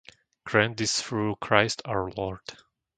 [0.47, 2.39] Grant this through Christ our Lord.